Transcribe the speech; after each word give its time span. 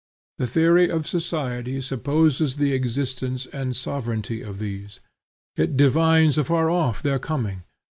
The 0.39 0.47
theory 0.47 0.89
of 0.89 1.05
society 1.05 1.79
supposes 1.79 2.57
the 2.57 2.73
existence 2.73 3.45
and 3.45 3.75
sovereignty 3.75 4.41
of 4.41 4.57
these. 4.57 4.99
It 5.55 5.77
divines 5.77 6.39
afar 6.39 6.71
off 6.71 7.03
their 7.03 7.19
coming. 7.19 7.65